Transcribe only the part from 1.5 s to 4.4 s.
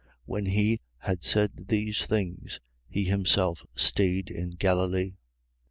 these things, he himself stayed